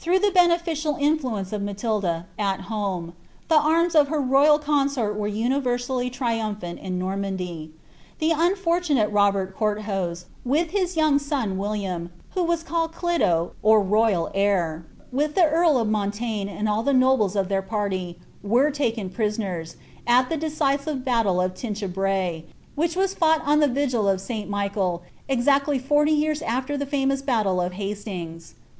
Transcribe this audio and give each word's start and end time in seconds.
the 0.03 0.31
beneficial 0.33 0.97
influence 0.99 1.53
of 1.53 1.61
Maiiiila, 1.61 2.25
at 2.39 2.61
home, 2.61 3.13
the 3.49 3.53
arms 3.59 3.93
of 3.93 4.07
hef 4.07 4.17
royul 4.17 4.59
consort 4.59 5.15
were 5.15 5.27
universally 5.27 6.09
triunipliani 6.09 6.79
in 6.81 6.97
Normandy. 6.97 7.69
The 8.17 8.31
unfo^ 8.31 8.79
timale 8.81 9.13
Robert 9.13 9.55
Coutthose, 9.55 10.25
with 10.43 10.71
his 10.71 10.97
young 10.97 11.19
son 11.19 11.55
William, 11.59 12.09
(who 12.31 12.43
was 12.43 12.63
callsd 12.63 12.93
Clito, 12.93 13.51
or 13.61 13.83
royal 13.83 14.31
heir,) 14.33 14.87
with 15.11 15.35
the 15.35 15.45
earl 15.45 15.77
of 15.77 15.87
Montaigne 15.87 16.49
and 16.49 16.67
all 16.67 16.81
the 16.81 16.93
nobles 16.97 17.35
of 17.35 17.47
their 17.47 17.61
party, 17.61 18.17
were 18.41 18.71
taken 18.71 19.07
prisoners, 19.07 19.75
at 20.07 20.29
the 20.29 20.35
decisive 20.37 21.05
battle 21.05 21.39
of 21.39 21.51
I'inchebny, 21.53 22.45
which 22.73 22.95
was 22.95 23.13
fought 23.13 23.43
on 23.45 23.59
the 23.59 23.67
vigil 23.67 24.09
of 24.09 24.19
St. 24.19 24.49
Michael, 24.49 25.03
exactly 25.29 25.77
forty 25.77 26.11
years 26.11 26.41
after 26.41 26.75
the 26.75 26.87
famous 26.87 27.21
batde 27.21 27.45
of 27.63 27.73
Hastings. 27.73 28.55